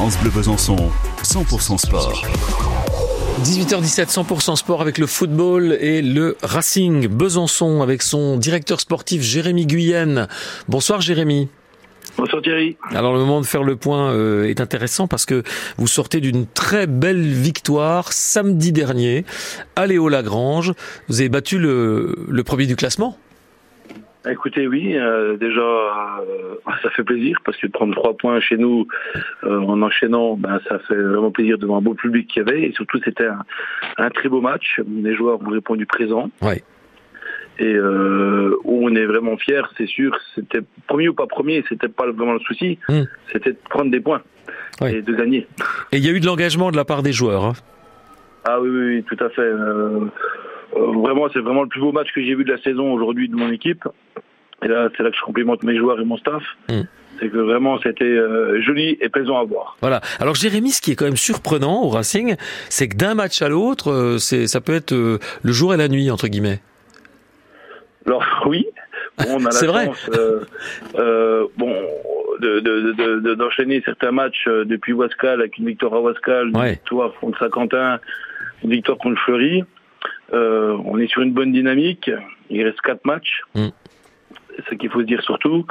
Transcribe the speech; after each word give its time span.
France 0.00 0.18
Bleu 0.22 0.30
Besançon, 0.30 0.76
100% 1.22 1.76
sport. 1.76 2.26
18h17, 3.42 4.10
100% 4.10 4.56
sport 4.56 4.80
avec 4.80 4.96
le 4.96 5.06
football 5.06 5.76
et 5.78 6.00
le 6.00 6.38
Racing 6.42 7.06
Besançon 7.06 7.82
avec 7.82 8.00
son 8.00 8.38
directeur 8.38 8.80
sportif 8.80 9.20
Jérémy 9.20 9.66
Guyenne. 9.66 10.26
Bonsoir 10.68 11.02
Jérémy. 11.02 11.50
Bonsoir 12.16 12.40
Thierry. 12.40 12.78
Alors 12.94 13.12
le 13.12 13.18
moment 13.18 13.42
de 13.42 13.46
faire 13.46 13.62
le 13.62 13.76
point 13.76 14.10
euh, 14.12 14.48
est 14.48 14.62
intéressant 14.62 15.06
parce 15.06 15.26
que 15.26 15.42
vous 15.76 15.86
sortez 15.86 16.22
d'une 16.22 16.46
très 16.46 16.86
belle 16.86 17.20
victoire 17.20 18.14
samedi 18.14 18.72
dernier 18.72 19.26
à 19.76 19.86
Léo 19.86 20.08
Lagrange. 20.08 20.72
Vous 21.08 21.20
avez 21.20 21.28
battu 21.28 21.58
le, 21.58 22.24
le 22.26 22.42
premier 22.42 22.64
du 22.64 22.74
classement 22.74 23.18
Écoutez, 24.28 24.66
oui, 24.66 24.96
euh, 24.98 25.36
déjà, 25.38 25.60
euh, 25.60 26.54
ça 26.82 26.90
fait 26.90 27.04
plaisir 27.04 27.38
parce 27.44 27.56
que 27.56 27.66
de 27.66 27.72
prendre 27.72 27.94
trois 27.94 28.14
points 28.16 28.38
chez 28.40 28.56
nous 28.58 28.86
euh, 29.44 29.58
en 29.60 29.80
enchaînant, 29.80 30.36
ben, 30.36 30.60
ça 30.68 30.78
fait 30.80 30.94
vraiment 30.94 31.30
plaisir 31.30 31.56
devant 31.56 31.78
un 31.78 31.80
beau 31.80 31.94
public 31.94 32.28
qu'il 32.28 32.42
y 32.42 32.48
avait 32.48 32.62
et 32.64 32.72
surtout 32.72 32.98
c'était 33.02 33.26
un, 33.26 33.40
un, 33.96 34.10
très 34.10 34.28
beau 34.28 34.40
match. 34.42 34.80
Les 34.86 35.14
joueurs 35.14 35.40
ont 35.40 35.50
répondu 35.50 35.86
présent. 35.86 36.30
Ouais. 36.42 36.62
Et 37.58 37.78
où 37.78 38.86
on 38.88 38.94
est 38.94 39.04
vraiment 39.04 39.36
fiers, 39.36 39.60
c'est 39.76 39.86
sûr. 39.86 40.16
C'était 40.34 40.60
premier 40.86 41.08
ou 41.08 41.14
pas 41.14 41.26
premier, 41.26 41.62
c'était 41.68 41.88
pas 41.88 42.10
vraiment 42.10 42.32
le 42.32 42.40
souci. 42.40 42.78
Mm. 42.88 43.02
C'était 43.32 43.52
de 43.52 43.58
prendre 43.68 43.90
des 43.90 44.00
points 44.00 44.22
Ouais. 44.80 44.94
et 44.96 45.02
de 45.02 45.12
gagner. 45.14 45.46
Et 45.92 45.98
il 45.98 46.06
y 46.06 46.08
a 46.08 46.12
eu 46.12 46.20
de 46.20 46.26
l'engagement 46.26 46.70
de 46.70 46.76
la 46.76 46.86
part 46.86 47.02
des 47.02 47.12
joueurs. 47.12 47.44
hein. 47.44 47.52
Ah 48.48 48.58
oui, 48.60 48.70
oui, 48.70 48.96
oui, 48.96 49.02
tout 49.04 49.22
à 49.22 49.28
fait. 49.28 49.42
Euh, 49.42 49.56
euh, 49.58 50.06
vraiment, 50.74 51.28
c'est 51.32 51.40
vraiment 51.40 51.62
le 51.62 51.68
plus 51.68 51.80
beau 51.80 51.92
match 51.92 52.08
que 52.14 52.22
j'ai 52.22 52.34
vu 52.34 52.44
de 52.44 52.52
la 52.52 52.60
saison 52.62 52.92
aujourd'hui 52.92 53.28
de 53.28 53.36
mon 53.36 53.50
équipe. 53.50 53.84
Et 54.62 54.68
là, 54.68 54.88
c'est 54.96 55.02
là 55.02 55.10
que 55.10 55.16
je 55.16 55.22
complimente 55.22 55.62
mes 55.62 55.76
joueurs 55.76 55.98
et 56.00 56.04
mon 56.04 56.16
staff. 56.18 56.42
Mm. 56.68 56.82
C'est 57.18 57.28
que 57.28 57.38
vraiment, 57.38 57.78
c'était 57.82 58.04
euh, 58.04 58.60
joli 58.62 58.96
et 59.00 59.08
plaisant 59.08 59.38
à 59.38 59.44
voir. 59.44 59.76
Voilà. 59.80 60.00
Alors 60.20 60.34
Jérémy, 60.34 60.70
ce 60.70 60.80
qui 60.80 60.92
est 60.92 60.94
quand 60.96 61.04
même 61.06 61.16
surprenant 61.16 61.82
au 61.82 61.88
Racing, 61.88 62.36
c'est 62.68 62.88
que 62.88 62.96
d'un 62.96 63.14
match 63.14 63.42
à 63.42 63.48
l'autre, 63.48 63.90
euh, 63.90 64.18
c'est 64.18 64.46
ça 64.46 64.60
peut 64.60 64.74
être 64.74 64.92
euh, 64.92 65.18
le 65.42 65.52
jour 65.52 65.74
et 65.74 65.76
la 65.76 65.88
nuit 65.88 66.10
entre 66.10 66.28
guillemets. 66.28 66.60
Alors 68.06 68.24
oui, 68.46 68.66
bon, 69.18 69.24
on 69.36 69.40
a 69.40 69.44
la 69.44 69.50
C'est 69.50 69.66
vrai. 69.66 69.86
chance, 69.86 70.10
euh, 70.14 70.40
euh, 70.98 71.46
bon, 71.58 71.74
de- 72.40 72.60
de- 72.60 72.92
de- 72.92 73.20
de- 73.20 73.34
d'enchaîner 73.34 73.82
certains 73.84 74.12
matchs 74.12 74.44
euh, 74.46 74.64
depuis 74.64 74.92
Wascal 74.94 75.40
avec 75.40 75.58
une 75.58 75.66
victoire 75.66 75.92
à 75.94 76.00
Wascal, 76.00 76.48
une 76.48 76.56
Ouais. 76.56 76.70
victoire 76.72 77.12
contre 77.20 77.38
Saint-Quentin, 77.38 77.98
une 78.64 78.70
victoire 78.70 78.96
contre 78.98 79.20
Fleury. 79.22 79.64
Euh, 80.32 80.76
on 80.84 80.98
est 80.98 81.08
sur 81.08 81.22
une 81.22 81.32
bonne 81.32 81.52
dynamique. 81.52 82.10
Il 82.50 82.64
reste 82.64 82.80
quatre 82.80 83.04
matchs. 83.04 83.40
Mm. 83.54 83.68
C'est 84.56 84.64
ce 84.70 84.74
qu'il 84.76 84.90
faut 84.90 85.00
se 85.00 85.06
dire 85.06 85.22
surtout. 85.22 85.64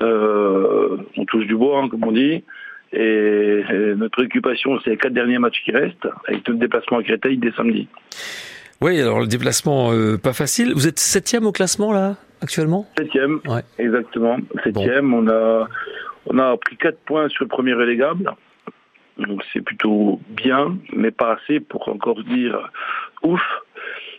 Euh, 0.00 0.98
on 1.16 1.24
touche 1.24 1.46
du 1.46 1.56
bois, 1.56 1.80
hein, 1.82 1.88
comme 1.88 2.04
on 2.04 2.12
dit. 2.12 2.44
Et, 2.92 3.64
et 3.68 3.94
notre 3.96 4.12
préoccupation, 4.12 4.78
c'est 4.84 4.90
les 4.90 4.96
quatre 4.96 5.12
derniers 5.12 5.38
matchs 5.38 5.62
qui 5.64 5.72
restent, 5.72 6.06
avec 6.28 6.46
notre 6.46 6.60
déplacement 6.60 6.98
à 6.98 7.02
Créteil 7.02 7.36
dès 7.36 7.50
samedi. 7.52 7.88
Oui, 8.80 9.00
alors 9.00 9.20
le 9.20 9.26
déplacement 9.26 9.90
euh, 9.92 10.18
pas 10.18 10.32
facile. 10.34 10.72
Vous 10.74 10.86
êtes 10.86 10.98
septième 10.98 11.46
au 11.46 11.52
classement 11.52 11.92
là 11.92 12.16
actuellement? 12.42 12.86
Septième, 12.98 13.40
Ouais. 13.46 13.62
exactement. 13.78 14.36
Septième, 14.62 15.14
on 15.14 15.26
a 15.28 15.68
on 16.26 16.38
a 16.38 16.56
pris 16.58 16.76
quatre 16.76 16.98
points 17.06 17.28
sur 17.28 17.44
le 17.44 17.48
premier 17.48 17.72
relégable. 17.72 18.30
Donc 19.18 19.42
c'est 19.52 19.62
plutôt 19.62 20.20
bien, 20.28 20.76
mais 20.92 21.10
pas 21.10 21.38
assez 21.38 21.58
pour 21.60 21.88
encore 21.88 22.22
dire 22.24 22.70
ouf. 23.22 23.40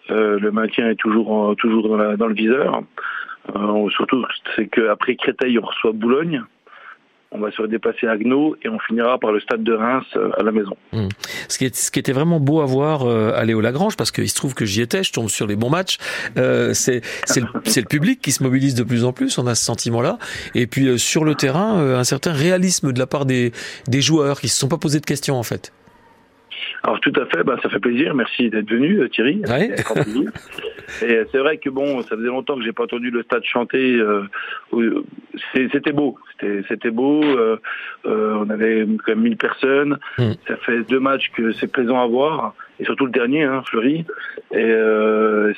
Euh, 0.10 0.40
le 0.40 0.52
maintien 0.52 0.90
est 0.90 0.96
toujours 0.96 1.56
toujours 1.58 1.98
dans, 1.98 2.28
le 2.28 2.34
viseur. 2.34 2.82
Euh, 3.56 3.90
surtout 3.92 4.26
c'est 4.56 4.68
qu'après 4.68 5.16
Créteil 5.16 5.58
on 5.60 5.66
reçoit 5.66 5.92
Boulogne. 5.92 6.44
On 7.32 7.40
va 7.40 7.52
se 7.52 7.62
déplacer 7.64 8.08
à 8.08 8.12
Agno 8.12 8.56
et 8.64 8.70
on 8.70 8.80
finira 8.80 9.20
par 9.20 9.34
le 9.34 9.42
stade 9.42 9.62
de 9.62 9.74
Reims 9.74 10.06
euh, 10.16 10.32
à 10.38 10.44
la 10.44 10.54
maison. 10.54 10.78
ce 11.50 11.58
qui, 11.58 11.66
est, 11.66 11.76
ce 11.76 11.92
qui 11.92 12.00
était 12.00 12.14
vraiment 12.14 12.40
beau 12.40 12.62
à 12.62 12.66
voir 12.66 13.04
euh, 13.06 13.34
à 13.36 13.44
Léo 13.44 13.60
Lagrange, 13.60 13.98
parce 13.98 14.12
qu'il 14.12 14.30
se 14.30 14.36
trouve 14.36 14.56
que 14.56 14.64
j'y 14.64 14.82
étais, 14.82 15.04
je 15.04 15.12
tombe 15.12 15.28
sur 15.28 15.46
les 15.46 15.58
bons 15.58 15.70
matchs. 15.70 15.98
C'est 16.36 17.02
le, 17.36 17.86
public 17.86 18.22
qui 18.22 18.32
se 18.32 18.42
mobilise 18.44 18.76
de 18.76 18.84
plus 18.84 19.04
en 19.04 19.12
plus, 19.12 19.38
on 19.38 19.46
a 19.46 19.56
ce 19.56 19.66
sentiment-là. 19.66 20.20
Et 20.56 20.68
puis 20.68 20.98
sur 20.98 21.26
le 21.26 21.36
terrain, 21.36 21.78
un 21.98 22.06
certain 22.06 22.32
réalisme 22.32 22.94
de 22.94 23.00
la 23.00 23.08
part 23.08 23.26
des, 23.26 23.52
joueurs 23.92 24.40
qui 24.40 24.48
se 24.48 24.58
sont 24.58 24.70
pas 24.70 24.78
posés 24.78 25.02
de 25.02 25.06
questions 25.06 25.36
en 25.36 25.44
fait. 25.44 25.74
Alors 26.84 27.00
tout 27.00 27.14
à 27.16 27.26
fait, 27.26 27.44
bah, 27.44 27.58
ça 27.62 27.70
fait 27.70 27.80
plaisir. 27.80 28.14
Merci 28.16 28.50
d'être 28.50 28.70
venu, 28.70 29.00
euh, 29.02 29.10
Thierry. 29.10 29.42
Ouais. 29.48 29.74
Et 31.02 31.22
c'est 31.32 31.38
vrai 31.40 31.58
que 31.58 31.70
bon, 31.70 32.02
ça 32.04 32.16
faisait 32.16 32.28
longtemps 32.28 32.56
que 32.56 32.64
j'ai 32.64 32.72
pas 32.72 32.84
entendu 32.84 33.12
le 33.12 33.24
stade 33.24 33.44
chanter. 33.44 33.96
euh, 33.96 34.24
c'était 35.72 35.92
beau, 35.92 36.18
c'était 36.40 36.92
beau. 36.92 37.24
euh, 37.24 37.58
euh, 38.06 38.36
on 38.46 38.50
avait 38.50 38.86
quand 39.06 39.10
même 39.16 39.22
1000 39.22 39.38
personnes. 39.38 40.00
Mm. 40.18 40.32
Ça 40.48 40.56
fait 40.58 40.84
deux 40.84 41.00
matchs 41.00 41.30
que 41.36 41.52
c'est 41.54 41.72
plaisant 41.72 42.02
à 42.02 42.08
voir, 42.08 42.54
et 42.80 42.86
surtout 42.86 43.06
le 43.06 43.12
dernier, 43.12 43.44
hein, 43.44 43.64
Fleury. 43.68 44.06
Et 44.52 44.74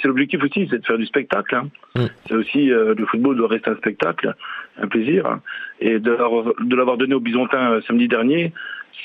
c'est 0.01 0.07
l'objectif 0.07 0.43
aussi, 0.43 0.67
c'est 0.69 0.79
de 0.79 0.85
faire 0.85 0.97
du 0.97 1.05
spectacle. 1.05 1.55
hein. 1.55 1.69
Mm. 1.95 2.05
C'est 2.27 2.35
aussi 2.35 2.65
le 2.67 3.05
football 3.05 3.37
doit 3.37 3.49
rester 3.49 3.69
un 3.69 3.75
spectacle, 3.75 4.33
un 4.81 4.87
plaisir. 4.87 5.39
Et 5.79 5.99
de 5.99 6.75
l'avoir 6.75 6.97
donné 6.97 7.13
aux 7.15 7.19
Bisontins 7.19 7.73
euh, 7.73 7.81
samedi 7.87 8.07
dernier, 8.07 8.53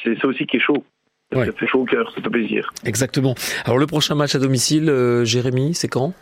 c'est 0.02 0.18
ça 0.20 0.26
aussi 0.28 0.46
qui 0.46 0.56
est 0.56 0.60
chaud. 0.60 0.84
Ouais. 1.34 1.46
Ça 1.46 1.52
fait 1.52 1.66
chaud 1.66 1.80
au 1.80 1.84
cœur, 1.84 2.10
ça 2.14 2.20
fait 2.22 2.30
plaisir. 2.30 2.72
Exactement. 2.84 3.34
Alors 3.64 3.78
le 3.78 3.86
prochain 3.86 4.14
match 4.14 4.34
à 4.34 4.38
domicile, 4.38 4.88
euh, 4.88 5.24
Jérémy, 5.24 5.74
c'est 5.74 5.88
quand? 5.88 6.12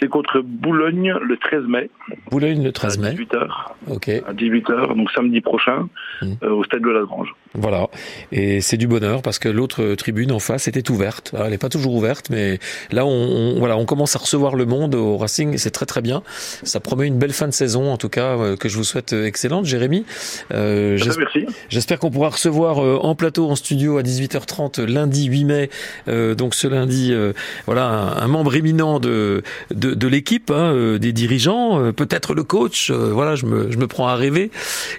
C'est 0.00 0.08
contre 0.08 0.40
Boulogne 0.44 1.12
le 1.20 1.36
13 1.36 1.64
mai, 1.66 1.90
Boulogne 2.30 2.62
le 2.62 2.68
à 2.68 2.72
13 2.72 2.98
mai. 2.98 3.14
18h. 3.14 3.48
Ok. 3.88 4.08
À 4.08 4.32
18h, 4.32 4.94
donc 4.96 5.10
samedi 5.10 5.40
prochain, 5.40 5.88
Mm. 6.22 6.32
euh, 6.44 6.50
au 6.50 6.64
stade 6.64 6.82
de 6.82 6.88
la 6.90 7.02
Grange. 7.02 7.34
Voilà. 7.54 7.88
Et 8.30 8.60
c'est 8.60 8.76
du 8.76 8.86
bonheur 8.86 9.22
parce 9.22 9.38
que 9.38 9.48
l'autre 9.48 9.94
tribune 9.94 10.32
en 10.32 10.38
face 10.38 10.68
était 10.68 10.90
ouverte. 10.90 11.30
Alors, 11.32 11.46
elle 11.46 11.52
n'est 11.52 11.58
pas 11.58 11.70
toujours 11.70 11.94
ouverte, 11.94 12.26
mais 12.30 12.58
là, 12.92 13.06
on, 13.06 13.10
on- 13.10 13.58
voilà, 13.58 13.76
on 13.76 13.84
commence 13.86 14.14
à 14.16 14.18
recevoir 14.18 14.54
le 14.54 14.66
monde 14.66 14.94
au 14.94 15.16
Racing 15.16 15.54
et 15.54 15.58
c'est 15.58 15.70
très 15.70 15.86
très 15.86 16.02
bien. 16.02 16.22
Ça 16.62 16.78
promet 16.80 17.06
une 17.06 17.18
belle 17.18 17.32
fin 17.32 17.46
de 17.48 17.52
saison, 17.52 17.90
en 17.90 17.96
tout 17.96 18.10
cas, 18.10 18.36
euh, 18.38 18.56
que 18.56 18.68
je 18.68 18.76
vous 18.76 18.84
souhaite 18.84 19.12
euh, 19.14 19.24
excellente, 19.24 19.64
Jérémy. 19.64 20.04
Euh, 20.52 20.96
j'espère- 20.98 21.16
bien, 21.34 21.42
Merci. 21.46 21.56
J'espère 21.70 21.98
qu'on 21.98 22.10
pourra 22.10 22.28
recevoir 22.30 22.84
euh, 22.84 22.98
en 23.02 23.14
plateau, 23.14 23.48
en 23.50 23.56
studio, 23.56 23.98
à 23.98 24.02
18h30, 24.02 24.82
lundi 24.84 25.24
8 25.26 25.44
mai. 25.44 25.70
euh, 26.08 26.34
donc 26.34 26.54
ce 26.54 26.68
lundi, 26.68 27.12
euh, 27.12 27.32
voilà, 27.66 27.86
un, 27.86 28.16
un 28.22 28.28
membre 28.28 28.54
éminent 28.56 29.00
de 29.00 29.42
de, 29.70 29.94
de 29.94 30.06
l'équipe, 30.08 30.50
hein, 30.50 30.96
des 31.00 31.12
dirigeants, 31.12 31.92
peut-être 31.92 32.34
le 32.34 32.44
coach. 32.44 32.90
voilà, 32.90 33.34
je 33.36 33.46
me 33.46 33.70
je 33.70 33.78
me 33.78 33.86
prends 33.86 34.06
à 34.06 34.14
rêver. 34.16 34.50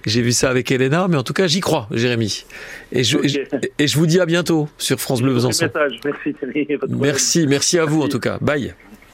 J'ai 0.05 0.21
vu 0.21 0.31
ça 0.31 0.49
avec 0.49 0.71
Elena, 0.71 1.07
mais 1.07 1.17
en 1.17 1.23
tout 1.23 1.33
cas, 1.33 1.47
j'y 1.47 1.59
crois, 1.59 1.87
Jérémy. 1.91 2.38
Et 2.91 3.03
je, 3.03 3.17
Ok. 3.17 3.25
et 3.25 3.29
je 3.29 3.39
et 3.77 3.87
je 3.87 3.97
vous 3.97 4.05
dis 4.05 4.19
à 4.19 4.25
bientôt 4.25 4.67
sur 4.77 4.99
France 4.99 5.21
Bleu 5.21 5.33
Besançon. 5.33 5.69
Merci. 6.89 7.47
Merci, 7.47 7.79
à 7.79 7.85
vous 7.85 8.01
en 8.01 8.07
tout 8.07 8.19
cas. 8.19 8.37
Bye. 8.41 8.73